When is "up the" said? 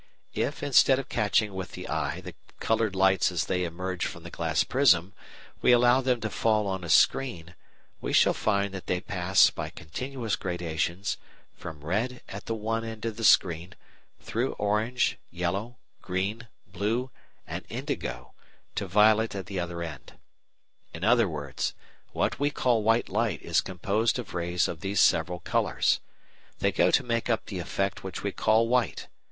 27.29-27.59